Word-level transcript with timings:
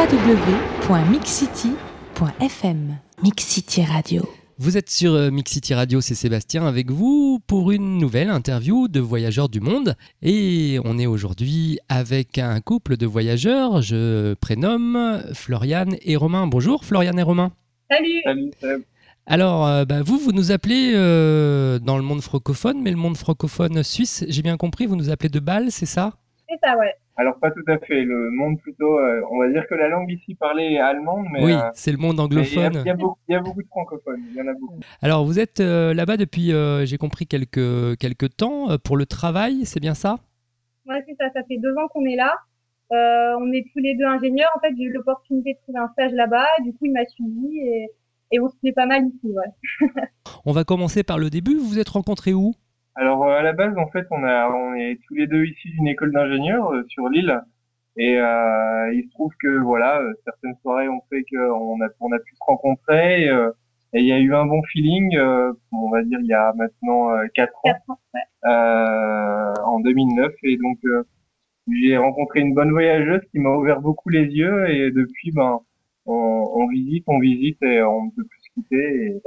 www.mixcity.fm 0.00 2.96
Mixcity 3.22 3.84
Radio. 3.84 4.26
Vous 4.56 4.78
êtes 4.78 4.88
sur 4.88 5.12
euh, 5.12 5.30
Mix 5.30 5.52
City 5.52 5.74
Radio, 5.74 6.00
c'est 6.00 6.14
Sébastien 6.14 6.66
avec 6.66 6.90
vous 6.90 7.38
pour 7.46 7.70
une 7.70 7.98
nouvelle 7.98 8.30
interview 8.30 8.88
de 8.88 8.98
voyageurs 8.98 9.50
du 9.50 9.60
monde. 9.60 9.96
Et 10.22 10.78
on 10.86 10.98
est 10.98 11.04
aujourd'hui 11.04 11.78
avec 11.90 12.38
un 12.38 12.62
couple 12.62 12.96
de 12.96 13.04
voyageurs. 13.04 13.82
Je 13.82 14.32
prénomme 14.40 15.22
Floriane 15.34 15.96
et 16.00 16.16
Romain. 16.16 16.46
Bonjour 16.46 16.86
Floriane 16.86 17.18
et 17.18 17.22
Romain. 17.22 17.52
Salut. 17.90 18.22
Alors, 19.26 19.66
euh, 19.66 19.84
bah, 19.84 20.00
vous, 20.02 20.16
vous 20.16 20.32
nous 20.32 20.50
appelez 20.50 20.92
euh, 20.94 21.78
dans 21.78 21.98
le 21.98 22.02
monde 22.02 22.22
francophone, 22.22 22.80
mais 22.80 22.90
le 22.90 22.96
monde 22.96 23.18
francophone 23.18 23.82
suisse, 23.82 24.24
j'ai 24.28 24.40
bien 24.40 24.56
compris, 24.56 24.86
vous 24.86 24.96
nous 24.96 25.10
appelez 25.10 25.28
de 25.28 25.40
Bâle, 25.40 25.70
c'est 25.70 25.84
ça? 25.84 26.14
C'est 26.50 26.58
ça, 26.66 26.76
ouais. 26.76 26.92
Alors 27.16 27.38
pas 27.38 27.50
tout 27.50 27.62
à 27.68 27.78
fait. 27.78 28.02
Le 28.02 28.30
monde 28.30 28.58
plutôt, 28.60 28.98
euh, 28.98 29.20
on 29.30 29.38
va 29.38 29.48
dire 29.50 29.66
que 29.68 29.74
la 29.74 29.88
langue 29.88 30.10
ici 30.10 30.34
parlée 30.34 30.72
est 30.72 30.78
allemande, 30.80 31.26
mais 31.32 31.44
Oui, 31.44 31.52
euh, 31.52 31.70
c'est 31.74 31.92
le 31.92 31.98
monde 31.98 32.14
il 32.16 32.18
y, 32.18 32.22
anglophone. 32.22 32.82
il 32.84 32.86
y 32.86 32.90
a 32.90 32.94
beaucoup, 32.94 33.18
il 33.28 33.32
y 33.32 33.34
a 33.36 33.40
beaucoup 33.40 33.62
de 33.62 33.68
francophones. 33.68 34.22
Il 34.30 34.34
y 34.36 34.40
en 34.42 34.48
a 34.48 34.54
beaucoup. 34.54 34.80
Alors, 35.02 35.24
vous 35.24 35.38
êtes 35.38 35.60
euh, 35.60 35.94
là-bas 35.94 36.16
depuis, 36.16 36.52
euh, 36.52 36.84
j'ai 36.86 36.96
compris, 36.98 37.26
quelques, 37.26 37.96
quelques 37.98 38.36
temps 38.36 38.70
euh, 38.70 38.78
pour 38.78 38.96
le 38.96 39.06
travail, 39.06 39.64
c'est 39.64 39.80
bien 39.80 39.94
ça? 39.94 40.16
Ouais, 40.86 41.04
c'est 41.06 41.14
ça. 41.20 41.30
Ça 41.34 41.42
fait 41.46 41.58
deux 41.58 41.74
ans 41.76 41.86
qu'on 41.92 42.04
est 42.06 42.16
là. 42.16 42.34
Euh, 42.92 43.36
on 43.40 43.52
est 43.52 43.64
tous 43.72 43.78
les 43.78 43.94
deux 43.94 44.06
ingénieurs. 44.06 44.50
En 44.56 44.60
fait, 44.60 44.74
j'ai 44.76 44.84
eu 44.84 44.92
l'opportunité 44.92 45.52
de 45.54 45.58
trouver 45.62 45.78
un 45.78 45.88
stage 45.92 46.12
là-bas. 46.12 46.46
Du 46.64 46.72
coup, 46.72 46.86
il 46.86 46.92
m'a 46.92 47.06
suivi 47.06 47.58
et, 47.60 47.90
et 48.32 48.40
on 48.40 48.48
se 48.48 48.56
plaît 48.56 48.72
pas 48.72 48.86
mal 48.86 49.04
ici, 49.06 49.28
ouais. 49.30 49.88
On 50.46 50.52
va 50.52 50.64
commencer 50.64 51.02
par 51.04 51.18
le 51.18 51.30
début. 51.30 51.54
Vous 51.56 51.68
vous 51.68 51.78
êtes 51.78 51.88
rencontrés 51.90 52.34
où? 52.34 52.54
Alors 52.96 53.24
euh, 53.24 53.38
à 53.38 53.42
la 53.42 53.52
base, 53.52 53.76
en 53.78 53.88
fait, 53.88 54.06
on 54.10 54.22
a, 54.24 54.48
on 54.50 54.74
est 54.74 54.98
tous 55.06 55.14
les 55.14 55.26
deux 55.26 55.44
issus 55.44 55.70
d'une 55.70 55.88
école 55.88 56.12
d'ingénieurs 56.12 56.72
euh, 56.72 56.84
sur 56.88 57.08
l'île, 57.08 57.40
et 57.96 58.16
euh, 58.18 58.92
il 58.94 59.04
se 59.04 59.10
trouve 59.10 59.32
que 59.40 59.58
voilà, 59.60 60.00
euh, 60.00 60.12
certaines 60.24 60.54
soirées 60.62 60.88
ont 60.88 61.02
fait 61.10 61.24
qu'on 61.30 61.80
a, 61.82 61.88
on 62.00 62.12
a 62.12 62.18
pu 62.18 62.34
se 62.34 62.44
rencontrer. 62.44 63.28
euh, 63.28 63.50
et 63.92 64.00
il 64.00 64.06
y 64.06 64.12
a 64.12 64.18
eu 64.20 64.34
un 64.34 64.46
bon 64.46 64.62
feeling, 64.64 65.16
euh, 65.16 65.52
on 65.72 65.90
va 65.90 66.02
dire 66.04 66.20
il 66.20 66.26
y 66.26 66.32
a 66.34 66.52
maintenant 66.54 67.10
euh, 67.12 67.26
quatre 67.34 67.56
ans, 67.66 67.72
Quatre 67.72 67.90
ans, 67.90 67.98
ouais. 68.14 68.20
euh, 68.46 69.54
en 69.64 69.80
2009, 69.80 70.32
et 70.44 70.56
donc 70.58 70.78
euh, 70.84 71.02
j'ai 71.72 71.96
rencontré 71.96 72.40
une 72.40 72.54
bonne 72.54 72.70
voyageuse 72.72 73.22
qui 73.32 73.38
m'a 73.40 73.50
ouvert 73.50 73.80
beaucoup 73.80 74.08
les 74.10 74.24
yeux, 74.26 74.68
et 74.70 74.90
depuis, 74.92 75.32
ben, 75.32 75.60
on, 76.06 76.12
on 76.54 76.68
visite, 76.68 77.04
on 77.08 77.18
visite, 77.20 77.62
et 77.62 77.82
on 77.82 78.06
ne 78.06 78.10
peut 78.10 78.24
plus 78.24 78.39
Et... 78.72 79.20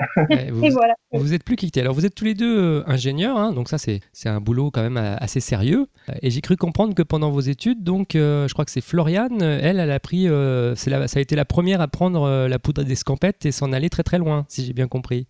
Vous, 0.52 0.64
Et 0.66 0.70
voilà. 0.70 0.96
vous 1.12 1.34
êtes 1.34 1.44
plus 1.44 1.56
quittés. 1.56 1.82
Alors, 1.82 1.94
vous 1.94 2.06
êtes 2.06 2.16
tous 2.16 2.26
les 2.26 2.34
deux 2.34 2.58
euh, 2.80 2.84
ingénieurs, 2.88 3.38
hein, 3.38 3.54
donc 3.54 3.70
ça, 3.70 3.78
c'est 3.78 4.02
un 4.26 4.40
boulot 4.42 4.72
quand 4.72 4.82
même 4.82 4.98
euh, 4.98 5.16
assez 5.18 5.40
sérieux. 5.40 5.88
Et 6.22 6.30
j'ai 6.30 6.42
cru 6.42 6.56
comprendre 6.58 6.94
que 6.96 7.04
pendant 7.04 7.32
vos 7.32 7.40
études, 7.42 7.84
donc, 7.84 8.16
euh, 8.16 8.48
je 8.48 8.54
crois 8.54 8.66
que 8.66 8.72
c'est 8.72 8.82
Floriane, 8.84 9.42
elle, 9.42 9.80
elle 9.80 9.92
a 9.92 10.00
pris, 10.00 10.28
euh, 10.28 10.76
la- 10.88 11.08
ça 11.08 11.20
a 11.20 11.22
été 11.22 11.36
la 11.36 11.46
première 11.46 11.82
à 11.82 11.88
prendre 11.88 12.48
la 12.48 12.60
poudre 12.60 12.84
d'escampette 12.84 13.46
et 13.46 13.52
s'en 13.52 13.72
aller 13.74 13.90
très 13.90 14.04
très 14.04 14.18
loin, 14.18 14.46
si 14.50 14.64
j'ai 14.66 14.74
bien 14.74 14.88
compris. 14.88 15.28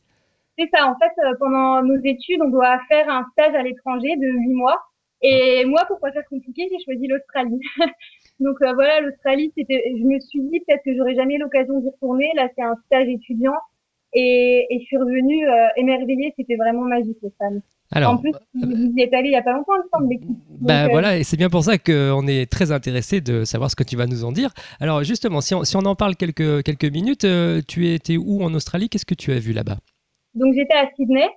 C'est 0.58 0.70
ça. 0.74 0.86
En 0.88 0.96
fait, 1.00 1.12
pendant 1.40 1.82
nos 1.84 2.00
études, 2.04 2.40
on 2.46 2.50
doit 2.50 2.78
faire 2.88 3.10
un 3.10 3.26
stage 3.32 3.56
à 3.56 3.64
l'étranger 3.64 4.16
de 4.18 4.28
huit 4.28 4.54
mois. 4.54 4.78
Et 5.26 5.64
moi, 5.66 5.86
pour 5.88 6.00
pas 6.00 6.12
faire 6.12 6.26
compliqué, 6.30 6.68
j'ai 6.70 6.84
choisi 6.84 7.08
l'Australie? 7.08 7.60
Donc 8.40 8.58
euh, 8.62 8.74
voilà, 8.74 9.00
l'Australie, 9.02 9.52
c'était. 9.58 9.82
Je 9.98 10.04
me 10.04 10.20
suis 10.20 10.42
dit 10.42 10.60
peut-être 10.68 10.82
que 10.84 10.96
j'aurais 10.98 11.16
jamais 11.16 11.38
l'occasion 11.38 11.80
d'y 11.80 11.90
retourner. 11.90 12.30
Là, 12.36 12.50
c'est 12.56 12.64
un 12.64 12.76
stage 12.88 13.08
étudiant. 13.08 13.54
Et, 14.14 14.68
et 14.70 14.80
je 14.80 14.86
suis 14.86 14.98
revenue 14.98 15.48
euh, 15.48 15.68
émerveillée. 15.78 16.34
C'était 16.38 16.56
vraiment 16.56 16.84
magique, 16.84 17.18
les 17.22 17.32
femmes. 17.38 17.62
Alors, 17.96 18.14
en 18.14 18.18
plus, 18.18 18.32
vous 18.56 18.94
y 18.98 19.02
êtes 19.02 19.14
allé 19.14 19.30
il 19.30 19.34
y 19.34 19.36
a 19.36 19.44
pas 19.44 19.54
longtemps, 19.54 19.74
il 19.76 19.84
me 19.84 19.90
semble, 19.94 20.10
l'équipe. 20.10 20.38
Bah 20.62 20.86
euh, 20.86 20.88
voilà, 20.90 21.18
et 21.18 21.24
c'est 21.24 21.38
bien 21.38 21.50
pour 21.50 21.64
ça 21.64 21.78
qu'on 21.78 22.26
est 22.28 22.52
très 22.52 22.72
intéressé 22.72 23.22
de 23.22 23.44
savoir 23.44 23.70
ce 23.70 23.76
que 23.76 23.84
tu 23.84 23.96
vas 23.96 24.08
nous 24.08 24.26
en 24.26 24.32
dire. 24.32 24.50
Alors 24.80 25.04
justement, 25.04 25.42
si 25.42 25.54
on, 25.54 25.64
si 25.64 25.78
on 25.78 25.82
en 25.82 25.96
parle 25.96 26.16
quelques, 26.16 26.64
quelques 26.64 26.92
minutes, 26.92 27.24
euh, 27.26 27.62
tu 27.68 27.90
étais 27.90 28.18
où 28.18 28.42
en 28.42 28.54
Australie? 28.56 28.90
Qu'est-ce 28.90 29.06
que 29.06 29.14
tu 29.14 29.32
as 29.32 29.40
vu 29.40 29.54
là-bas? 29.54 29.78
Donc 30.34 30.56
j'étais 30.56 30.74
à 30.74 30.90
Sydney. 30.96 31.30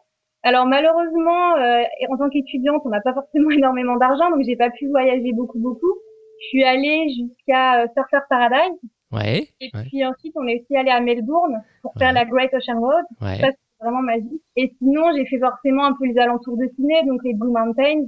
Alors 0.44 0.64
malheureusement, 0.64 1.56
euh, 1.56 1.82
en 2.08 2.16
tant 2.16 2.30
qu'étudiante, 2.30 2.80
on 2.84 2.88
n'a 2.88 3.00
pas 3.02 3.12
forcément 3.12 3.50
énormément 3.58 3.96
d'argent, 3.96 4.30
donc 4.30 4.44
j'ai 4.46 4.56
pas 4.56 4.70
pu 4.70 4.88
voyager 4.88 5.32
beaucoup 5.34 5.58
beaucoup. 5.58 5.92
Je 6.40 6.46
suis 6.48 6.64
allée 6.64 7.08
jusqu'à 7.08 7.82
euh, 7.82 7.86
Surfer 7.94 8.24
Paradise 8.30 8.78
Ouais, 9.12 9.48
et 9.60 9.70
ouais, 9.72 9.84
puis 9.84 10.04
ensuite 10.04 10.32
on 10.36 10.46
est 10.48 10.60
aussi 10.60 10.76
allé 10.76 10.90
à 10.90 11.00
Melbourne 11.00 11.62
pour 11.82 11.92
faire 11.98 12.08
Ouais. 12.08 12.14
la 12.14 12.24
Great 12.24 12.52
Ocean 12.54 12.80
Road. 12.80 13.04
ouais. 13.22 13.38
Ça 13.40 13.48
c'est 13.52 13.84
vraiment 13.84 14.02
magique. 14.02 14.42
Et 14.56 14.72
sinon 14.78 15.04
j'ai 15.16 15.24
fait 15.26 15.38
forcément 15.38 15.84
un 15.86 15.92
peu 15.94 16.06
les 16.06 16.18
alentours 16.18 16.56
de 16.56 16.66
Sydney, 16.76 17.04
donc 17.06 17.22
les 17.24 17.34
Blue 17.34 17.50
Mountains 17.52 18.06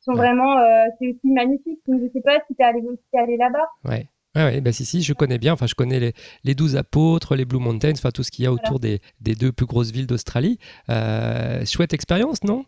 sont 0.00 0.12
vraiment 0.12 0.58
euh, 0.58 0.84
c'est 0.98 1.08
aussi 1.08 1.32
magnifique. 1.32 1.80
Donc 1.88 2.00
je 2.02 2.08
sais 2.12 2.20
pas 2.20 2.38
si 2.46 2.54
t'es 2.54 2.62
allé 2.64 2.80
aussi 2.80 3.00
aller 3.16 3.36
là-bas. 3.36 3.66
Ouais. 3.84 4.06
Ouais, 4.36 4.44
ouais, 4.44 4.60
bah 4.60 4.70
si, 4.70 4.84
si, 4.84 5.00
je 5.00 5.14
connais 5.14 5.38
bien. 5.38 5.54
Enfin, 5.54 5.66
je 5.66 5.74
connais 5.74 5.98
les, 5.98 6.12
les 6.44 6.54
12 6.54 6.76
apôtres, 6.76 7.34
les 7.36 7.46
Blue 7.46 7.58
Mountains, 7.58 7.92
enfin 7.96 8.10
tout 8.10 8.22
ce 8.22 8.30
qu'il 8.30 8.44
y 8.44 8.46
a 8.46 8.52
autour 8.52 8.78
des, 8.78 9.00
des 9.22 9.34
deux 9.34 9.50
plus 9.50 9.64
grosses 9.64 9.92
villes 9.92 10.06
d'Australie. 10.06 10.58
Euh, 10.90 11.64
chouette 11.64 11.94
expérience, 11.94 12.44
non? 12.44 12.66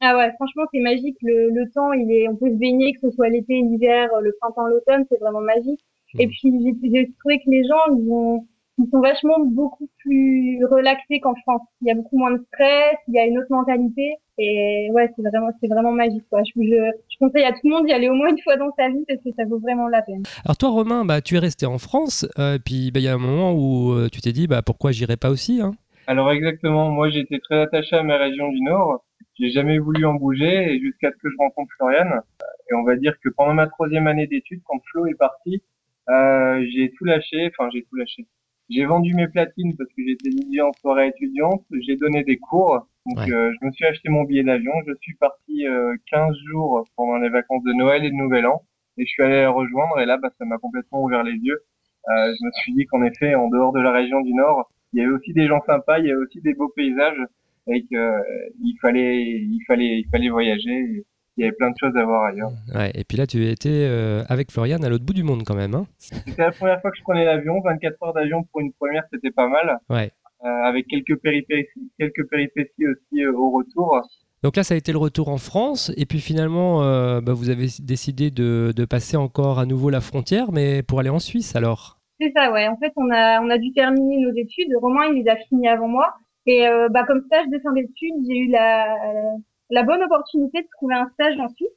Ah 0.00 0.16
ouais, 0.16 0.32
franchement, 0.34 0.64
c'est 0.74 0.80
magique. 0.80 1.16
Le, 1.22 1.50
le 1.50 1.70
temps, 1.70 1.92
il 1.92 2.10
est, 2.10 2.26
on 2.28 2.34
peut 2.34 2.50
se 2.50 2.56
baigner, 2.56 2.92
que 2.94 2.98
ce 3.08 3.10
soit 3.14 3.28
l'été, 3.28 3.54
l'hiver, 3.62 4.08
le 4.20 4.34
printemps, 4.40 4.66
l'automne, 4.66 5.04
c'est 5.08 5.20
vraiment 5.20 5.40
magique. 5.40 5.78
Et 6.18 6.26
puis, 6.26 6.40
j'ai 6.42 6.90
j'ai 6.90 7.12
trouvé 7.20 7.38
que 7.38 7.50
les 7.50 7.64
gens, 7.64 7.96
ils, 7.96 8.10
ont, 8.10 8.46
ils 8.78 8.88
sont 8.90 9.00
vachement 9.00 9.40
beaucoup 9.40 9.88
plus 9.98 10.64
relaxés 10.64 11.20
qu'en 11.20 11.34
France. 11.36 11.62
Il 11.82 11.88
y 11.88 11.90
a 11.90 11.94
beaucoup 11.94 12.18
moins 12.18 12.32
de 12.32 12.44
stress, 12.52 12.96
il 13.08 13.14
y 13.14 13.18
a 13.18 13.26
une 13.26 13.38
autre 13.38 13.50
mentalité. 13.50 14.14
Et 14.38 14.90
ouais, 14.92 15.08
c'est 15.14 15.22
vraiment, 15.22 15.50
c'est 15.60 15.68
vraiment 15.68 15.92
magique, 15.92 16.24
quoi. 16.28 16.42
Je, 16.44 16.52
je, 16.60 16.90
je 17.08 17.18
conseille 17.18 17.44
à 17.44 17.52
tout 17.52 17.60
le 17.64 17.70
monde 17.70 17.86
d'y 17.86 17.92
aller 17.92 18.08
au 18.08 18.14
moins 18.14 18.30
une 18.30 18.40
fois 18.40 18.56
dans 18.56 18.70
sa 18.76 18.88
vie 18.88 19.04
parce 19.06 19.20
que 19.22 19.30
ça 19.36 19.44
vaut 19.44 19.60
vraiment 19.60 19.88
la 19.88 20.02
peine. 20.02 20.24
Alors 20.44 20.56
toi, 20.56 20.70
Romain, 20.70 21.04
bah, 21.04 21.20
tu 21.20 21.36
es 21.36 21.38
resté 21.38 21.66
en 21.66 21.78
France, 21.78 22.26
euh, 22.38 22.58
puis 22.64 22.90
bah, 22.90 23.00
il 23.00 23.04
y 23.04 23.08
a 23.08 23.14
un 23.14 23.18
moment 23.18 23.52
où 23.52 23.92
euh, 23.92 24.08
tu 24.10 24.20
t'es 24.20 24.32
dit, 24.32 24.46
bah, 24.46 24.62
pourquoi 24.62 24.90
j'irais 24.90 25.16
pas 25.16 25.30
aussi 25.30 25.60
hein? 25.60 25.72
Alors 26.06 26.30
exactement, 26.32 26.90
moi 26.90 27.08
j'étais 27.08 27.38
très 27.38 27.62
attaché 27.62 27.96
à 27.96 28.02
ma 28.02 28.18
région 28.18 28.50
du 28.50 28.60
Nord. 28.60 29.04
J'ai 29.38 29.50
jamais 29.50 29.78
voulu 29.78 30.04
en 30.04 30.14
bouger 30.14 30.74
et 30.74 30.78
jusqu'à 30.78 31.10
ce 31.10 31.16
que 31.16 31.30
je 31.30 31.36
rencontre 31.38 31.72
Floriane. 31.76 32.20
Et 32.70 32.74
on 32.74 32.84
va 32.84 32.96
dire 32.96 33.14
que 33.22 33.30
pendant 33.30 33.54
ma 33.54 33.66
troisième 33.68 34.06
année 34.06 34.26
d'études, 34.26 34.60
quand 34.64 34.78
Flo 34.90 35.06
est 35.06 35.18
parti, 35.18 35.62
euh, 36.10 36.64
j'ai 36.72 36.90
tout 36.96 37.04
lâché. 37.04 37.50
Enfin, 37.58 37.68
j'ai 37.72 37.82
tout 37.84 37.96
lâché. 37.96 38.26
J'ai 38.70 38.84
vendu 38.86 39.12
mes 39.14 39.28
platines 39.28 39.74
parce 39.76 39.90
que 39.90 40.02
j'étais 40.06 40.30
DJ 40.30 40.60
en 40.60 40.72
soirée 40.80 41.08
étudiante. 41.08 41.64
J'ai 41.86 41.96
donné 41.96 42.24
des 42.24 42.38
cours. 42.38 42.86
Donc 43.06 43.18
Ouais. 43.18 43.32
euh, 43.32 43.52
je 43.60 43.66
me 43.66 43.70
suis 43.72 43.84
acheté 43.84 44.08
mon 44.08 44.24
billet 44.24 44.42
d'avion. 44.42 44.72
Je 44.86 44.94
suis 45.00 45.14
parti 45.16 45.66
euh, 45.66 45.94
15 46.10 46.34
jours 46.50 46.86
pendant 46.96 47.18
les 47.18 47.28
vacances 47.28 47.62
de 47.64 47.72
Noël 47.74 48.04
et 48.04 48.10
de 48.10 48.14
Nouvel 48.16 48.46
An. 48.46 48.62
Et 48.96 49.04
je 49.04 49.10
suis 49.10 49.22
allé 49.22 49.42
la 49.42 49.50
rejoindre. 49.50 50.00
Et 50.00 50.06
là, 50.06 50.16
bah, 50.18 50.30
ça 50.38 50.44
m'a 50.46 50.58
complètement 50.58 51.02
ouvert 51.02 51.22
les 51.22 51.34
yeux. 51.34 51.60
Euh, 52.08 52.34
je 52.38 52.46
me 52.46 52.50
suis 52.52 52.72
dit 52.74 52.86
qu'en 52.86 53.02
effet, 53.02 53.34
en 53.34 53.48
dehors 53.48 53.72
de 53.72 53.80
la 53.80 53.92
région 53.92 54.20
du 54.20 54.32
Nord, 54.34 54.70
il 54.92 55.00
y 55.00 55.02
avait 55.04 55.12
aussi 55.12 55.32
des 55.32 55.46
gens 55.46 55.60
sympas, 55.66 55.98
il 55.98 56.06
y 56.06 56.10
avait 56.12 56.20
aussi 56.22 56.40
des 56.42 56.54
beaux 56.54 56.68
paysages 56.76 57.18
et 57.66 57.82
que 57.82 57.96
euh, 57.96 58.20
fallait, 58.80 59.22
il 59.22 59.60
fallait, 59.66 60.00
il 60.00 60.06
fallait 60.10 60.28
voyager. 60.28 60.70
et 60.70 61.04
Il 61.36 61.42
y 61.42 61.44
avait 61.48 61.56
plein 61.56 61.70
de 61.70 61.76
choses 61.78 61.96
à 61.96 62.04
voir 62.04 62.24
ailleurs. 62.24 62.50
Ouais, 62.74 62.92
et 62.94 63.04
puis 63.04 63.16
là, 63.18 63.26
tu 63.26 63.44
étais 63.48 63.68
euh, 63.70 64.22
avec 64.28 64.52
Floriane 64.52 64.84
à 64.84 64.88
l'autre 64.88 65.04
bout 65.04 65.14
du 65.14 65.24
monde 65.24 65.42
quand 65.44 65.56
même. 65.56 65.74
Hein 65.74 65.86
C'était 65.98 66.42
la 66.42 66.52
première 66.52 66.80
fois 66.80 66.90
que 66.90 66.96
je 66.96 67.02
prenais 67.02 67.24
l'avion, 67.24 67.60
24 67.60 68.02
heures 68.02 68.12
d'avion 68.14 68.44
pour 68.44 68.60
une 68.60 68.72
première, 68.72 69.02
c'était 69.12 69.32
pas 69.32 69.48
mal, 69.48 69.78
ouais. 69.90 70.10
euh, 70.44 70.48
avec 70.48 70.86
quelques 70.86 71.16
péripéties, 71.20 71.90
quelques 71.98 72.28
péripéties 72.28 72.86
aussi 72.86 73.24
euh, 73.24 73.32
au 73.32 73.50
retour. 73.50 74.00
Donc 74.44 74.56
là, 74.56 74.62
ça 74.62 74.74
a 74.74 74.76
été 74.76 74.92
le 74.92 74.98
retour 74.98 75.28
en 75.28 75.38
France, 75.38 75.90
et 75.96 76.04
puis 76.06 76.20
finalement, 76.20 76.82
euh, 76.84 77.20
bah, 77.20 77.32
vous 77.32 77.48
avez 77.50 77.66
décidé 77.80 78.30
de, 78.30 78.72
de 78.76 78.84
passer 78.84 79.16
encore 79.16 79.58
à 79.58 79.64
nouveau 79.66 79.88
la 79.90 80.02
frontière, 80.02 80.52
mais 80.52 80.82
pour 80.82 81.00
aller 81.00 81.08
en 81.08 81.18
Suisse 81.18 81.56
alors? 81.56 81.98
C'est 82.20 82.30
ça, 82.36 82.52
ouais. 82.52 82.68
En 82.68 82.76
fait, 82.76 82.92
on 82.96 83.10
a, 83.10 83.40
on 83.40 83.50
a 83.50 83.58
dû 83.58 83.72
terminer 83.72 84.18
nos 84.20 84.32
études. 84.36 84.68
Romain, 84.80 85.06
il 85.12 85.22
les 85.24 85.28
a 85.30 85.36
finies 85.48 85.66
avant 85.66 85.88
moi. 85.88 86.14
Et 86.46 86.68
euh, 86.68 86.88
bah, 86.90 87.04
comme 87.06 87.22
stage 87.26 87.48
de 87.48 87.58
fin 87.58 87.72
d'études, 87.72 88.14
j'ai 88.28 88.36
eu 88.36 88.50
la, 88.50 88.86
la 89.74 89.82
bonne 89.82 90.02
opportunité 90.02 90.62
de 90.62 90.68
trouver 90.76 90.94
un 90.94 91.08
stage 91.14 91.36
en 91.40 91.48
Suisse. 91.48 91.68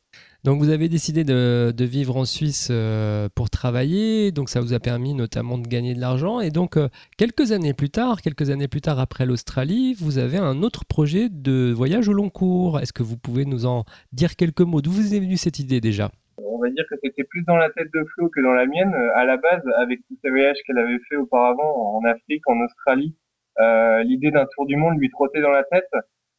Donc 0.43 0.59
vous 0.59 0.69
avez 0.69 0.87
décidé 0.87 1.23
de, 1.23 1.73
de 1.75 1.85
vivre 1.85 2.15
en 2.15 2.25
Suisse 2.25 2.69
euh, 2.69 3.27
pour 3.35 3.49
travailler, 3.49 4.31
donc 4.31 4.49
ça 4.49 4.61
vous 4.61 4.73
a 4.73 4.79
permis 4.79 5.13
notamment 5.15 5.57
de 5.57 5.67
gagner 5.67 5.95
de 5.95 5.99
l'argent. 5.99 6.39
Et 6.39 6.51
donc 6.51 6.77
euh, 6.77 6.89
quelques 7.17 7.51
années 7.51 7.73
plus 7.73 7.89
tard, 7.89 8.21
quelques 8.21 8.49
années 8.51 8.67
plus 8.67 8.81
tard 8.81 8.99
après 8.99 9.25
l'Australie, 9.25 9.95
vous 9.99 10.19
avez 10.19 10.37
un 10.37 10.61
autre 10.61 10.85
projet 10.85 11.27
de 11.29 11.73
voyage 11.75 12.07
au 12.07 12.13
long 12.13 12.29
cours. 12.29 12.79
Est-ce 12.79 12.93
que 12.93 13.03
vous 13.03 13.17
pouvez 13.17 13.45
nous 13.45 13.65
en 13.65 13.83
dire 14.13 14.35
quelques 14.35 14.61
mots? 14.61 14.81
D'où 14.81 14.91
vous 14.91 15.15
est 15.15 15.19
venue 15.19 15.37
cette 15.37 15.59
idée 15.59 15.81
déjà? 15.81 16.11
On 16.37 16.59
va 16.59 16.69
dire 16.69 16.85
que 16.89 16.95
c'était 17.03 17.23
plus 17.23 17.43
dans 17.45 17.57
la 17.57 17.69
tête 17.71 17.89
de 17.93 18.03
Flo 18.13 18.29
que 18.29 18.41
dans 18.41 18.53
la 18.53 18.67
mienne. 18.67 18.93
Euh, 18.93 19.21
À 19.21 19.25
la 19.25 19.37
base, 19.37 19.63
avec 19.77 19.99
tous 20.07 20.17
ces 20.23 20.29
voyages 20.29 20.57
qu'elle 20.65 20.77
avait 20.77 20.99
fait 21.09 21.17
auparavant 21.17 21.97
en 21.97 22.05
Afrique, 22.05 22.47
en 22.47 22.59
Australie, 22.63 23.15
euh, 23.59 24.03
l'idée 24.03 24.29
d'un 24.29 24.45
tour 24.53 24.67
du 24.67 24.75
monde 24.75 24.99
lui 24.99 25.09
trottait 25.09 25.41
dans 25.41 25.51
la 25.51 25.63
tête. 25.63 25.89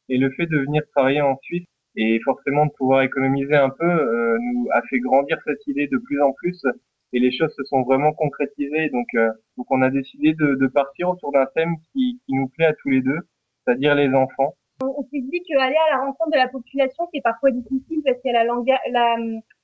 Et 0.08 0.18
le 0.18 0.30
fait 0.30 0.46
de 0.46 0.58
venir 0.58 0.82
travailler 0.94 1.20
en 1.20 1.36
Suisse 1.42 1.66
et 1.96 2.20
forcément 2.24 2.66
de 2.66 2.72
pouvoir 2.72 3.02
économiser 3.02 3.56
un 3.56 3.70
peu 3.70 3.84
euh, 3.84 4.38
nous 4.40 4.68
a 4.72 4.82
fait 4.82 5.00
grandir 5.00 5.38
cette 5.46 5.66
idée 5.66 5.86
de 5.88 5.98
plus 5.98 6.20
en 6.22 6.32
plus. 6.32 6.64
Et 7.12 7.20
les 7.20 7.32
choses 7.32 7.54
se 7.56 7.64
sont 7.64 7.82
vraiment 7.82 8.12
concrétisées. 8.12 8.90
Donc, 8.90 9.06
euh, 9.14 9.30
donc 9.56 9.66
on 9.70 9.82
a 9.82 9.90
décidé 9.90 10.34
de, 10.34 10.54
de 10.54 10.66
partir 10.66 11.08
autour 11.08 11.32
d'un 11.32 11.46
thème 11.54 11.74
qui, 11.92 12.20
qui 12.24 12.34
nous 12.34 12.48
plaît 12.48 12.66
à 12.66 12.74
tous 12.74 12.90
les 12.90 13.00
deux, 13.00 13.18
c'est-à-dire 13.64 13.94
les 13.94 14.14
enfants. 14.14 14.54
On 14.80 15.02
s'est 15.10 15.20
dit 15.20 15.42
qu'aller 15.42 15.76
à 15.88 15.96
la 15.96 16.04
rencontre 16.04 16.30
de 16.30 16.36
la 16.36 16.46
population, 16.46 17.08
c'est 17.12 17.20
parfois 17.20 17.50
difficile 17.50 18.00
parce 18.04 18.20
qu'il 18.20 18.32
y 18.32 18.36
a 18.36 18.38
la, 18.38 18.44
langue, 18.44 18.70
la 18.90 19.16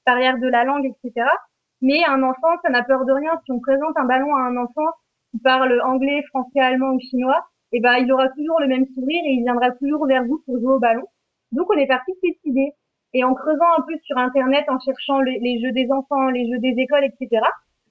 barrière 0.05 0.39
de 0.39 0.49
la 0.49 0.65
langue, 0.65 0.87
etc. 0.87 1.29
Mais 1.83 2.05
un 2.05 2.23
enfant, 2.23 2.49
ça 2.63 2.71
n'a 2.71 2.83
peur 2.83 3.05
de 3.05 3.13
rien. 3.13 3.39
Si 3.45 3.53
on 3.53 3.61
présente 3.61 3.97
un 3.97 4.07
ballon 4.07 4.35
à 4.35 4.41
un 4.41 4.57
enfant 4.57 4.91
qui 5.31 5.39
parle 5.39 5.81
anglais, 5.83 6.23
français, 6.31 6.59
allemand 6.59 6.95
ou 6.95 7.01
chinois, 7.01 7.47
eh 7.77 7.81
ben, 7.81 7.97
il 7.99 8.13
aura 8.13 8.29
toujours 8.31 8.61
le 8.61 8.69
même 8.69 8.87
sourire 8.95 9.23
et 9.25 9.33
il 9.33 9.43
viendra 9.43 9.73
toujours 9.73 10.07
vers 10.07 10.25
vous 10.25 10.41
pour 10.47 10.59
jouer 10.59 10.75
au 10.75 10.79
ballon. 10.79 11.05
Donc, 11.53 11.67
on 11.75 11.79
est 11.79 11.87
parti 11.87 12.13
de 12.13 12.19
cette 12.23 12.45
idée. 12.45 12.73
Et 13.13 13.25
en 13.25 13.35
creusant 13.35 13.67
un 13.79 13.83
peu 13.83 13.95
sur 14.03 14.17
Internet, 14.19 14.65
en 14.69 14.79
cherchant 14.81 15.21
les, 15.21 15.61
jeux 15.61 15.73
des 15.73 15.91
enfants, 15.91 16.31
les 16.31 16.51
jeux 16.51 16.59
des 16.59 16.75
écoles, 16.79 17.05
etc., 17.05 17.43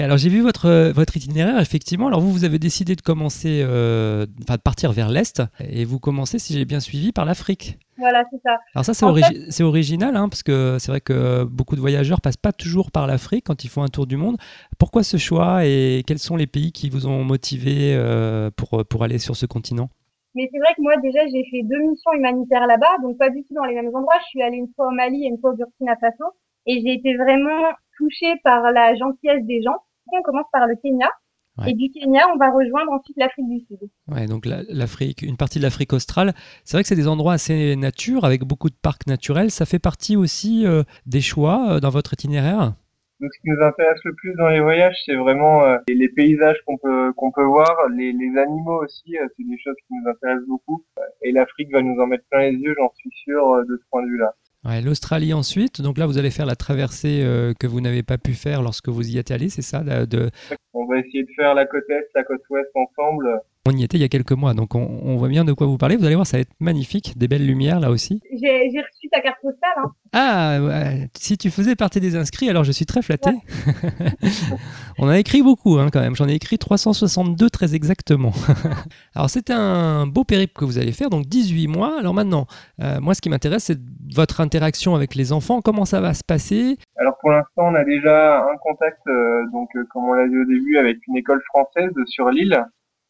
Alors 0.00 0.16
j'ai 0.16 0.28
vu 0.28 0.40
votre, 0.40 0.90
votre 0.92 1.16
itinéraire, 1.16 1.60
effectivement. 1.60 2.06
Alors 2.06 2.20
vous, 2.20 2.32
vous 2.32 2.44
avez 2.44 2.58
décidé 2.58 2.96
de 2.96 3.02
commencer, 3.02 3.60
euh, 3.62 4.26
enfin 4.42 4.54
de 4.54 4.60
partir 4.62 4.92
vers 4.92 5.10
l'Est 5.10 5.42
et 5.60 5.84
vous 5.84 5.98
commencez, 5.98 6.38
si 6.38 6.54
j'ai 6.54 6.64
bien 6.64 6.80
suivi, 6.80 7.12
par 7.12 7.24
l'Afrique. 7.24 7.78
Voilà, 7.98 8.24
c'est 8.30 8.40
ça. 8.42 8.56
Alors 8.74 8.84
ça, 8.84 8.94
c'est 8.94 9.62
original, 9.62 10.16
hein, 10.16 10.28
parce 10.28 10.42
que 10.42 10.76
c'est 10.80 10.90
vrai 10.90 11.00
que 11.00 11.44
beaucoup 11.44 11.76
de 11.76 11.80
voyageurs 11.80 12.20
passent 12.20 12.36
pas 12.36 12.52
toujours 12.52 12.90
par 12.90 13.06
l'Afrique 13.06 13.44
quand 13.46 13.64
ils 13.64 13.68
font 13.68 13.82
un 13.82 13.88
tour 13.88 14.06
du 14.06 14.16
monde. 14.16 14.36
Pourquoi 14.78 15.02
ce 15.02 15.16
choix 15.18 15.66
et 15.66 16.02
quels 16.06 16.18
sont 16.18 16.36
les 16.36 16.46
pays 16.46 16.72
qui 16.72 16.88
vous 16.88 17.06
ont 17.06 17.22
motivé 17.22 17.94
euh, 17.94 18.50
pour, 18.56 18.84
pour 18.86 19.04
aller 19.04 19.18
sur 19.18 19.36
ce 19.36 19.46
continent? 19.46 19.90
Mais 20.34 20.48
c'est 20.50 20.58
vrai 20.58 20.72
que 20.74 20.80
moi 20.80 20.94
déjà 21.02 21.20
j'ai 21.26 21.44
fait 21.50 21.62
deux 21.62 21.78
missions 21.90 22.12
humanitaires 22.14 22.66
là-bas, 22.66 22.96
donc 23.02 23.18
pas 23.18 23.28
du 23.28 23.42
tout 23.44 23.54
dans 23.54 23.64
les 23.64 23.74
mêmes 23.74 23.94
endroits. 23.94 24.16
Je 24.24 24.28
suis 24.28 24.42
allée 24.42 24.56
une 24.56 24.72
fois 24.74 24.88
au 24.88 24.90
Mali 24.92 25.24
et 25.24 25.28
une 25.28 25.38
fois 25.38 25.50
au 25.50 25.56
Burkina 25.56 25.94
Faso, 26.00 26.24
et 26.64 26.80
j'ai 26.80 26.94
été 26.94 27.14
vraiment 27.16 27.68
touchée 27.96 28.34
par 28.44 28.70
la 28.72 28.94
gentillesse 28.94 29.44
des 29.46 29.62
gens. 29.62 29.76
On 30.12 30.22
commence 30.22 30.46
par 30.52 30.66
le 30.66 30.76
Kenya, 30.76 31.08
et 31.66 31.74
du 31.74 31.90
Kenya, 31.90 32.26
on 32.34 32.38
va 32.38 32.50
rejoindre 32.50 32.92
ensuite 32.92 33.16
l'Afrique 33.18 33.48
du 33.48 33.60
Sud. 33.66 33.78
Ouais, 34.08 34.26
donc 34.26 34.46
l'Afrique, 34.46 35.22
une 35.22 35.36
partie 35.36 35.58
de 35.58 35.64
l'Afrique 35.64 35.92
australe. 35.92 36.32
C'est 36.64 36.76
vrai 36.76 36.82
que 36.82 36.88
c'est 36.88 36.96
des 36.96 37.08
endroits 37.08 37.34
assez 37.34 37.76
nature, 37.76 38.24
avec 38.24 38.42
beaucoup 38.42 38.70
de 38.70 38.74
parcs 38.74 39.06
naturels. 39.06 39.50
Ça 39.50 39.66
fait 39.66 39.78
partie 39.78 40.16
aussi 40.16 40.66
euh, 40.66 40.82
des 41.04 41.20
choix 41.20 41.72
euh, 41.72 41.80
dans 41.80 41.90
votre 41.90 42.14
itinéraire? 42.14 42.72
Donc, 43.20 43.30
ce 43.34 43.40
qui 43.40 43.50
nous 43.50 43.62
intéresse 43.62 44.00
le 44.04 44.14
plus 44.14 44.34
dans 44.34 44.48
les 44.48 44.60
voyages, 44.60 44.96
c'est 45.04 45.14
vraiment 45.14 45.62
euh, 45.62 45.76
les 45.86 46.08
paysages 46.08 46.58
qu'on 46.66 46.78
peut 46.78 47.12
qu'on 47.12 47.30
peut 47.30 47.44
voir, 47.44 47.76
les, 47.94 48.12
les 48.12 48.36
animaux 48.38 48.82
aussi, 48.82 49.14
c'est 49.14 49.44
des 49.44 49.58
choses 49.58 49.76
qui 49.86 49.94
nous 49.94 50.10
intéressent 50.10 50.48
beaucoup. 50.48 50.84
Et 51.20 51.32
l'Afrique 51.32 51.70
va 51.70 51.82
nous 51.82 52.00
en 52.00 52.06
mettre 52.06 52.24
plein 52.30 52.50
les 52.50 52.56
yeux, 52.56 52.74
j'en 52.76 52.90
suis 52.96 53.10
sûr, 53.12 53.64
de 53.64 53.76
ce 53.76 53.82
point 53.90 54.02
de 54.02 54.08
vue-là. 54.08 54.34
L'Australie 54.64 55.34
ensuite, 55.34 55.82
donc 55.82 55.98
là 55.98 56.06
vous 56.06 56.18
allez 56.18 56.30
faire 56.30 56.46
la 56.46 56.54
traversée 56.54 57.20
euh, 57.22 57.52
que 57.58 57.66
vous 57.66 57.80
n'avez 57.80 58.04
pas 58.04 58.16
pu 58.16 58.32
faire 58.34 58.62
lorsque 58.62 58.88
vous 58.88 59.10
y 59.10 59.18
êtes 59.18 59.32
allé, 59.32 59.48
c'est 59.48 59.62
ça 59.62 59.82
de... 59.82 60.30
On 60.72 60.86
va 60.86 61.00
essayer 61.00 61.24
de 61.24 61.28
faire 61.34 61.54
la 61.54 61.66
côte 61.66 61.82
est, 61.90 62.08
la 62.14 62.22
côte 62.22 62.42
ouest 62.48 62.70
ensemble. 62.74 63.40
On 63.66 63.72
y 63.72 63.82
était 63.82 63.96
il 63.96 64.00
y 64.00 64.04
a 64.04 64.08
quelques 64.08 64.32
mois, 64.32 64.54
donc 64.54 64.74
on, 64.74 65.16
voit 65.16 65.28
bien 65.28 65.44
de 65.44 65.52
quoi 65.52 65.66
vous 65.66 65.78
parlez. 65.78 65.96
Vous 65.96 66.04
allez 66.04 66.14
voir, 66.14 66.26
ça 66.26 66.36
va 66.36 66.42
être 66.42 66.54
magnifique, 66.60 67.18
des 67.18 67.28
belles 67.28 67.46
lumières 67.46 67.80
là 67.80 67.90
aussi. 67.90 68.20
J'ai 68.32 68.68
reçu 68.68 69.08
ta 69.10 69.20
carte 69.20 69.40
postale. 69.42 69.70
Hein. 69.76 69.92
Ah, 70.14 70.58
si 71.16 71.38
tu 71.38 71.50
faisais 71.50 71.74
partie 71.74 71.98
des 71.98 72.16
inscrits, 72.16 72.50
alors 72.50 72.64
je 72.64 72.72
suis 72.72 72.84
très 72.84 73.00
flatté. 73.00 73.30
on 74.98 75.08
a 75.08 75.18
écrit 75.18 75.42
beaucoup 75.42 75.78
hein, 75.78 75.88
quand 75.90 76.00
même, 76.00 76.14
j'en 76.14 76.28
ai 76.28 76.34
écrit 76.34 76.58
362 76.58 77.48
très 77.48 77.74
exactement. 77.74 78.32
alors 79.14 79.30
c'est 79.30 79.50
un 79.50 80.06
beau 80.06 80.24
périple 80.24 80.52
que 80.54 80.66
vous 80.66 80.78
allez 80.78 80.92
faire, 80.92 81.08
donc 81.08 81.26
18 81.26 81.66
mois. 81.68 81.98
Alors 81.98 82.12
maintenant, 82.12 82.46
euh, 82.82 83.00
moi 83.00 83.14
ce 83.14 83.22
qui 83.22 83.30
m'intéresse, 83.30 83.64
c'est 83.64 83.78
votre 84.14 84.42
interaction 84.42 84.94
avec 84.94 85.14
les 85.14 85.32
enfants. 85.32 85.62
Comment 85.62 85.86
ça 85.86 86.00
va 86.02 86.12
se 86.12 86.24
passer? 86.24 86.76
Alors 86.96 87.16
pour 87.20 87.30
l'instant, 87.30 87.68
on 87.68 87.74
a 87.74 87.84
déjà 87.84 88.42
un 88.42 88.56
contact, 88.58 89.00
euh, 89.06 89.44
donc 89.50 89.70
euh, 89.76 89.84
comme 89.90 90.04
on 90.04 90.12
l'a 90.12 90.28
dit 90.28 90.36
au 90.36 90.44
début, 90.44 90.76
avec 90.76 90.98
une 91.08 91.16
école 91.16 91.42
française 91.48 91.92
sur 92.06 92.28
l'île. 92.28 92.62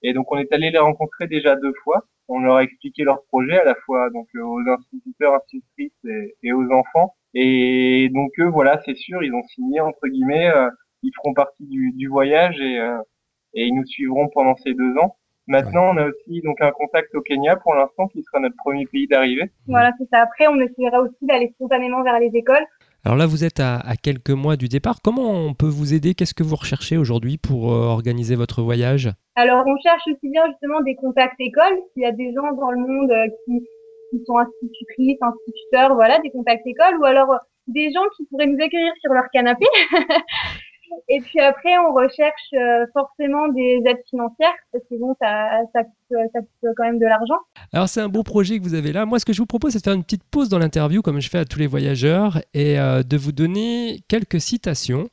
Et 0.03 0.13
donc 0.13 0.31
on 0.33 0.39
est 0.39 0.53
allé 0.53 0.71
les 0.71 0.79
rencontrer 0.79 1.27
déjà 1.27 1.57
deux 1.57 1.73
fois. 1.85 2.05
On 2.29 2.41
leur 2.41 2.57
a 2.57 2.65
expliqué 2.65 3.05
leur 3.05 3.25
projet 3.27 3.59
à 3.59 3.65
la 3.65 3.75
fois 3.75 4.11
donc 4.11 4.29
euh, 4.35 4.43
aux 4.43 4.61
instituteurs, 4.69 5.35
institutrices 5.35 6.07
et, 6.43 6.53
aux 6.53 6.71
enfants. 6.73 7.15
Et 7.35 8.11
donc 8.13 8.31
eux, 8.39 8.49
voilà, 8.49 8.81
c'est 8.85 8.97
sûr, 8.97 9.23
ils 9.23 9.35
ont 9.35 9.43
signé 9.55 9.81
entre 9.81 10.09
guillemets. 10.09 10.49
Euh, 10.49 10.71
ils 11.03 11.13
feront 11.17 11.35
partie 11.35 11.67
du, 11.67 11.93
du 11.93 12.09
voyage 12.09 12.61
et, 12.61 12.79
euh, 12.79 12.99
et 13.55 13.67
ils 13.67 13.75
nous 13.75 13.87
suivront 13.87 14.29
pendant 14.29 14.57
ces 14.57 14.73
deux 14.75 14.97
ans. 14.99 15.17
Maintenant, 15.49 15.93
on 15.93 15.97
a 15.97 16.07
aussi 16.07 16.41
donc 16.43 16.61
un 16.61 16.71
contact 16.71 17.13
au 17.17 17.21
Kenya 17.21 17.57
pour 17.57 17.75
l'instant 17.75 18.07
qui 18.09 18.23
sera 18.23 18.39
notre 18.39 18.55
premier 18.57 18.87
pays 18.87 19.09
d'arrivée. 19.09 19.51
Voilà, 19.67 19.91
c'est 19.99 20.09
ça. 20.09 20.21
Après, 20.21 20.47
on 20.47 20.61
essaiera 20.61 21.01
aussi 21.01 21.27
d'aller 21.27 21.49
spontanément 21.57 22.03
vers 22.05 22.21
les 22.21 22.31
écoles 22.35 22.65
alors 23.05 23.19
là, 23.19 23.27
vous 23.27 23.43
êtes 23.43 23.59
à, 23.59 23.83
quelques 24.01 24.31
mois 24.31 24.57
du 24.57 24.69
départ. 24.69 25.03
Comment 25.03 25.33
on 25.33 25.55
peut 25.55 25.67
vous 25.67 25.93
aider? 25.93 26.15
Qu'est-ce 26.15 26.35
que 26.35 26.45
vous 26.45 26.55
recherchez 26.55 26.97
aujourd'hui 26.97 27.37
pour 27.37 27.73
euh, 27.73 27.87
organiser 27.87 28.37
votre 28.37 28.63
voyage? 28.63 29.11
Alors, 29.35 29.65
on 29.67 29.77
cherche 29.83 30.03
aussi 30.07 30.31
bien 30.31 30.45
justement 30.51 30.81
des 30.83 30.95
contacts 30.95 31.41
écoles. 31.41 31.81
S'il 31.93 32.05
y 32.05 32.07
a 32.07 32.13
des 32.13 32.33
gens 32.33 32.53
dans 32.53 32.71
le 32.71 32.79
monde 32.79 33.11
euh, 33.11 33.27
qui, 33.45 33.59
qui 34.11 34.25
sont 34.25 34.39
institutrices, 34.39 35.19
instituteurs, 35.21 35.97
voilà, 35.97 36.21
des 36.21 36.31
contacts 36.31 36.65
écoles, 36.65 36.97
ou 37.01 37.05
alors 37.05 37.33
euh, 37.33 37.39
des 37.67 37.91
gens 37.93 38.05
qui 38.17 38.25
pourraient 38.27 38.47
nous 38.47 38.63
accueillir 38.63 38.93
sur 39.01 39.13
leur 39.13 39.25
canapé 39.33 39.67
Et 41.09 41.21
puis 41.21 41.41
après, 41.41 41.77
on 41.79 41.95
recherche 41.95 42.53
euh, 42.55 42.87
forcément 42.93 43.49
des 43.49 43.83
aides 43.87 44.03
financières 44.09 44.55
parce 44.73 44.85
que 44.85 44.95
bon, 44.99 45.15
ça, 45.21 45.85
coûte, 45.85 46.73
quand 46.77 46.85
même 46.85 46.99
de 46.99 47.07
l'argent. 47.07 47.39
Alors 47.73 47.89
c'est 47.89 48.01
un 48.01 48.09
beau 48.09 48.23
projet 48.23 48.59
que 48.59 48.65
vous 48.65 48.75
avez 48.75 48.93
là. 48.93 49.07
Moi, 49.07 49.19
ce 49.19 49.25
que 49.25 49.33
je 49.33 49.39
vous 49.39 49.47
propose, 49.47 49.73
c'est 49.73 49.79
de 49.79 49.85
faire 49.85 49.95
une 49.95 50.05
petite 50.05 50.25
pause 50.25 50.49
dans 50.49 50.59
l'interview, 50.59 51.03
comme 51.03 51.21
je 51.21 51.29
fais 51.29 51.39
à 51.39 51.45
tous 51.45 51.59
les 51.59 51.67
voyageurs, 51.67 52.41
et 52.55 52.79
euh, 52.79 53.03
de 53.03 53.17
vous 53.17 53.33
donner 53.33 54.01
quelques 54.09 54.41
citations. 54.41 55.09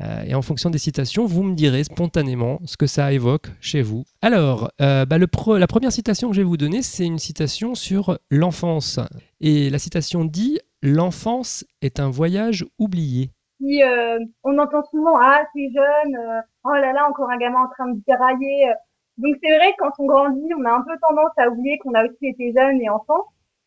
Euh, 0.00 0.24
et 0.26 0.34
en 0.34 0.42
fonction 0.42 0.70
des 0.70 0.78
citations, 0.78 1.24
vous 1.24 1.44
me 1.44 1.54
direz 1.54 1.84
spontanément 1.84 2.58
ce 2.64 2.76
que 2.76 2.86
ça 2.86 3.12
évoque 3.12 3.46
chez 3.60 3.80
vous. 3.80 4.04
Alors, 4.22 4.70
bah, 4.78 5.18
la 5.18 5.66
première 5.66 5.92
citation 5.92 6.30
que 6.30 6.34
je 6.34 6.40
vais 6.40 6.46
vous 6.46 6.56
donner, 6.56 6.82
c'est 6.82 7.04
une 7.04 7.20
citation 7.20 7.74
sur 7.74 8.18
l'enfance. 8.30 8.98
Et 9.40 9.70
la 9.70 9.78
citation 9.78 10.24
dit 10.24 10.58
L'enfance 10.86 11.64
est 11.80 11.98
un 11.98 12.10
voyage 12.10 12.66
oublié. 12.78 13.30
Euh, 13.62 14.18
on 14.42 14.58
entend 14.58 14.84
souvent 14.90 15.16
ah 15.18 15.42
c'est 15.54 15.70
jeune, 15.72 16.16
euh, 16.16 16.40
oh 16.64 16.74
là 16.74 16.92
là 16.92 17.08
encore 17.08 17.30
un 17.30 17.38
gamin 17.38 17.64
en 17.64 17.68
train 17.68 17.88
de 17.88 18.00
dérailler. 18.06 18.72
Donc 19.16 19.36
c'est 19.42 19.56
vrai 19.56 19.72
que 19.72 19.76
quand 19.78 19.92
on 19.98 20.06
grandit, 20.06 20.52
on 20.58 20.64
a 20.64 20.72
un 20.72 20.82
peu 20.82 20.96
tendance 21.08 21.30
à 21.36 21.48
oublier 21.48 21.78
qu'on 21.78 21.94
a 21.94 22.04
aussi 22.04 22.26
été 22.26 22.52
jeune 22.56 22.80
et 22.80 22.90
enfant. 22.90 23.24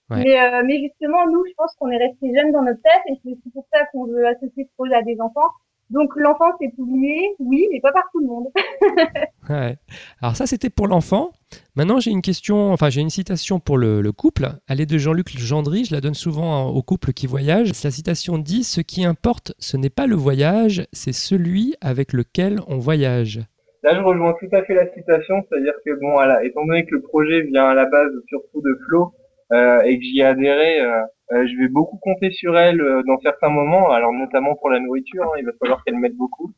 Mais, 0.09 0.39
euh, 0.39 0.63
mais 0.65 0.79
justement, 0.79 1.25
nous, 1.27 1.43
je 1.45 1.53
pense 1.57 1.73
qu'on 1.75 1.89
est 1.89 1.97
resté 1.97 2.33
jeune 2.33 2.51
dans 2.53 2.61
notre 2.61 2.81
tête 2.81 3.01
et 3.07 3.19
c'est 3.23 3.51
pour 3.51 3.65
ça 3.73 3.85
qu'on 3.87 4.05
veut 4.05 4.25
associer 4.25 4.63
ce 4.65 4.73
projet 4.77 4.95
à 4.95 5.01
des 5.01 5.19
enfants. 5.19 5.49
Donc 5.89 6.11
l'enfant 6.17 6.51
c'est 6.59 6.71
oublié, 6.77 7.35
oui, 7.39 7.67
mais 7.71 7.79
pas 7.79 7.93
par 7.93 8.03
tout 8.11 8.19
le 8.19 8.27
monde. 8.27 8.47
ouais. 9.49 9.77
Alors 10.21 10.35
ça 10.35 10.45
c'était 10.45 10.69
pour 10.69 10.87
l'enfant. 10.87 11.31
Maintenant 11.75 11.99
j'ai 11.99 12.11
une 12.11 12.21
question, 12.21 12.73
enfin 12.73 12.89
j'ai 12.89 12.99
une 12.99 13.09
citation 13.09 13.59
pour 13.59 13.77
le, 13.77 14.11
couple. 14.11 14.49
Elle 14.67 14.81
est 14.81 14.85
de 14.85 14.97
Jean-Luc 14.97 15.37
Gendry, 15.37 15.85
je 15.85 15.95
la 15.95 16.01
donne 16.01 16.13
souvent 16.13 16.67
aux 16.67 16.81
couples 16.81 17.13
qui 17.13 17.25
voyagent. 17.25 17.71
La 17.83 17.91
citation 17.91 18.37
dit 18.37 18.63
Ce 18.63 18.81
qui 18.81 19.05
importe, 19.05 19.53
ce 19.59 19.77
n'est 19.77 19.89
pas 19.89 20.07
le 20.07 20.15
voyage, 20.15 20.85
c'est 20.91 21.13
celui 21.13 21.75
avec 21.79 22.11
lequel 22.11 22.59
on 22.67 22.79
voyage. 22.79 23.39
Là 23.83 23.95
je 23.95 24.01
rejoins 24.01 24.33
tout 24.39 24.53
à 24.53 24.63
fait 24.63 24.73
la 24.73 24.91
citation, 24.93 25.35
c'est-à-dire 25.47 25.73
que 25.85 25.91
bon, 26.01 26.11
voilà, 26.11 26.43
étant 26.43 26.65
donné 26.65 26.85
que 26.85 26.95
le 26.95 27.01
projet 27.01 27.43
vient 27.43 27.69
à 27.69 27.73
la 27.73 27.85
base 27.85 28.11
surtout 28.27 28.61
de 28.61 28.77
Flo 28.87 29.13
euh, 29.53 29.79
et 29.81 29.97
que 29.97 30.03
j'y 30.03 30.19
ai 30.19 30.23
adhéré. 30.23 30.81
Euh, 30.81 31.01
je 31.31 31.59
vais 31.59 31.67
beaucoup 31.67 31.97
compter 31.97 32.31
sur 32.31 32.57
elle 32.57 32.81
euh, 32.81 33.03
dans 33.03 33.19
certains 33.19 33.49
moments, 33.49 33.91
alors 33.91 34.13
notamment 34.13 34.55
pour 34.55 34.69
la 34.69 34.79
nourriture, 34.79 35.23
hein, 35.23 35.37
il 35.39 35.45
va 35.45 35.51
falloir 35.59 35.83
qu'elle 35.83 35.97
m'aide 35.97 36.15
beaucoup. 36.15 36.53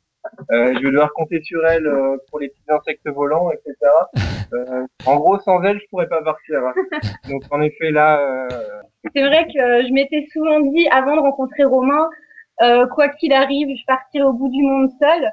Euh, 0.52 0.74
je 0.76 0.80
vais 0.80 0.92
devoir 0.92 1.14
compter 1.14 1.42
sur 1.42 1.66
elle 1.66 1.88
euh, 1.88 2.18
pour 2.30 2.40
les 2.40 2.50
petits 2.50 2.70
insectes 2.70 3.08
volants, 3.10 3.52
etc. 3.52 3.76
en 5.06 5.16
gros, 5.16 5.40
sans 5.40 5.64
elle, 5.64 5.80
je 5.80 5.86
pourrais 5.90 6.10
pas 6.10 6.22
partir. 6.22 6.60
Hein. 6.60 6.74
Donc 7.30 7.44
en 7.52 7.62
effet, 7.62 7.92
là. 7.92 8.48
C'est 9.16 9.26
vrai 9.26 9.46
que 9.46 9.88
je 9.88 9.94
m'étais 9.94 10.28
souvent 10.32 10.60
dit 10.60 10.88
avant 10.90 11.16
de 11.16 11.22
rencontrer 11.22 11.64
Romain, 11.64 12.10
euh, 12.62 12.88
quoi 12.88 13.08
qu'il 13.10 13.32
arrive, 13.32 13.70
je 13.76 13.86
partirai 13.86 14.26
au 14.26 14.34
bout 14.34 14.50
du 14.50 14.62
monde 14.62 14.90
seule. 15.02 15.32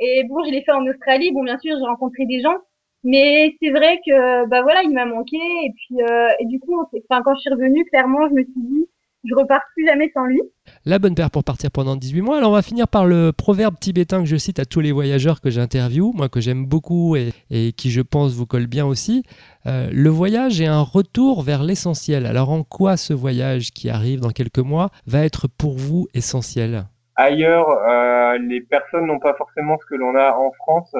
Et 0.00 0.24
bon, 0.24 0.44
je 0.44 0.50
l'ai 0.50 0.62
fait 0.62 0.72
en 0.72 0.86
Australie. 0.86 1.32
Bon, 1.32 1.44
bien 1.44 1.58
sûr, 1.58 1.76
j'ai 1.78 1.84
rencontré 1.84 2.26
des 2.26 2.40
gens, 2.40 2.56
mais 3.04 3.54
c'est 3.60 3.70
vrai 3.70 3.98
que 4.04 4.48
bah 4.48 4.62
voilà, 4.62 4.82
il 4.82 4.92
m'a 4.92 5.04
manqué. 5.06 5.36
Et 5.36 5.72
puis 5.76 6.02
euh, 6.02 6.28
et 6.40 6.46
du 6.46 6.58
coup, 6.58 6.80
enfin 6.80 7.22
quand 7.22 7.34
je 7.34 7.40
suis 7.40 7.50
revenue, 7.50 7.84
clairement, 7.84 8.28
je 8.28 8.34
me 8.34 8.42
suis 8.42 8.52
dit, 8.56 8.88
je 9.24 9.34
repars 9.34 9.62
plus 9.74 9.86
jamais 9.86 10.10
sans 10.14 10.24
lui. 10.24 10.40
La 10.84 10.98
bonne 10.98 11.14
paire 11.14 11.30
pour 11.30 11.44
partir 11.44 11.70
pendant 11.70 11.96
18 11.96 12.22
mois. 12.22 12.38
Alors 12.38 12.50
on 12.50 12.54
va 12.54 12.62
finir 12.62 12.88
par 12.88 13.06
le 13.06 13.32
proverbe 13.32 13.78
tibétain 13.78 14.20
que 14.20 14.28
je 14.28 14.36
cite 14.36 14.58
à 14.58 14.64
tous 14.64 14.80
les 14.80 14.92
voyageurs 14.92 15.40
que 15.40 15.50
j'interviewe, 15.50 16.12
moi 16.14 16.28
que 16.28 16.40
j'aime 16.40 16.66
beaucoup 16.66 17.16
et, 17.16 17.32
et, 17.50 17.72
qui 17.72 17.90
je 17.90 18.00
pense 18.00 18.32
vous 18.34 18.46
colle 18.46 18.66
bien 18.66 18.86
aussi. 18.86 19.22
Euh, 19.66 19.88
le 19.92 20.10
voyage 20.10 20.60
est 20.60 20.66
un 20.66 20.82
retour 20.82 21.42
vers 21.42 21.62
l'essentiel. 21.62 22.26
Alors 22.26 22.50
en 22.50 22.62
quoi 22.64 22.96
ce 22.96 23.12
voyage 23.12 23.70
qui 23.70 23.90
arrive 23.90 24.20
dans 24.20 24.30
quelques 24.30 24.58
mois 24.58 24.90
va 25.06 25.24
être 25.24 25.46
pour 25.48 25.76
vous 25.76 26.06
essentiel? 26.14 26.84
Ailleurs, 27.16 27.68
euh, 27.70 28.38
les 28.38 28.60
personnes 28.60 29.06
n'ont 29.06 29.20
pas 29.20 29.34
forcément 29.34 29.78
ce 29.78 29.86
que 29.86 29.94
l'on 29.94 30.16
a 30.16 30.36
en 30.36 30.50
France. 30.52 30.94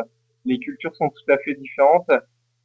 Les 0.45 0.59
cultures 0.59 0.95
sont 0.97 1.09
tout 1.09 1.33
à 1.33 1.39
fait 1.39 1.55
différentes 1.55 2.11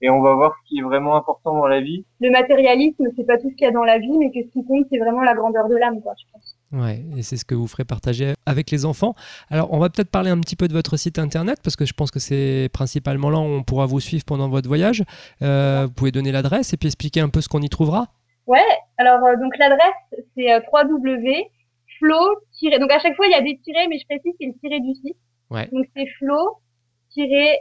et 0.02 0.10
on 0.10 0.22
va 0.22 0.34
voir 0.34 0.54
ce 0.64 0.70
qui 0.70 0.80
est 0.80 0.82
vraiment 0.82 1.18
important 1.18 1.54
dans 1.54 1.68
la 1.68 1.82
vie. 1.82 2.06
Le 2.22 2.32
matérialisme, 2.32 3.06
c'est 3.18 3.26
pas 3.26 3.38
tout 3.38 3.50
ce 3.50 3.56
qu'il 3.56 3.66
y 3.66 3.68
a 3.68 3.72
dans 3.72 3.84
la 3.84 4.00
vie, 4.00 4.18
mais 4.18 4.32
que 4.32 4.40
ce 4.48 4.54
qui 4.54 4.64
compte, 4.66 4.86
c'est 4.90 4.98
vraiment 4.98 5.22
la 5.24 5.34
grandeur 5.34 5.68
de 5.68 5.76
l'âme, 5.76 6.02
quoi, 6.02 6.14
je 6.18 6.24
pense. 6.32 6.56
Ouais, 6.72 7.04
et 7.18 7.22
c'est 7.22 7.36
ce 7.36 7.44
que 7.44 7.54
vous 7.56 7.68
ferez 7.68 7.84
partager 7.84 8.34
avec 8.46 8.72
les 8.72 8.86
enfants. 8.86 9.14
Alors, 9.50 9.74
on 9.74 9.78
va 9.80 9.90
peut-être 9.90 10.10
parler 10.10 10.30
un 10.30 10.40
petit 10.40 10.56
peu 10.56 10.70
de 10.70 10.74
votre 10.74 10.96
site 10.96 11.20
internet, 11.20 11.58
parce 11.62 11.76
que 11.76 11.86
je 11.86 11.92
pense 11.94 12.12
que 12.12 12.20
c'est 12.20 12.70
principalement 12.72 13.30
là 13.30 13.40
où 13.40 13.42
on 13.42 13.64
pourra 13.64 13.88
vous 13.88 14.00
suivre 14.00 14.24
pendant 14.24 14.48
votre 14.48 14.70
voyage. 14.70 15.04
Euh, 15.42 15.88
vous 15.88 15.94
pouvez 15.94 16.12
donner 16.12 16.32
l'adresse 16.32 16.72
et 16.74 16.78
puis 16.78 16.88
expliquer 16.88 17.20
un 17.20 17.30
peu 17.30 17.42
ce 17.42 17.50
qu'on 17.50 17.62
y 17.62 17.70
trouvera 17.70 18.08
Ouais, 18.48 18.64
alors 18.98 19.24
euh, 19.26 19.36
donc 19.36 19.58
l'adresse, 19.58 20.24
c'est 20.38 20.50
euh, 20.52 20.60
www.flow- 20.72 22.80
donc 22.80 22.92
à 22.92 23.00
chaque 23.00 23.16
fois 23.16 23.28
il 23.28 23.32
y 23.32 23.36
a 23.36 23.42
des 23.42 23.60
tirés, 23.64 23.88
mais 23.90 23.98
je 24.00 24.06
précise 24.06 24.34
c'est 24.40 24.48
le 24.48 24.54
tiré 24.60 24.80
du 24.80 24.94
site. 24.96 25.18
Ouais. 25.50 25.68
Donc 25.72 25.86
c'est 25.96 26.06
flow-end 26.18 27.56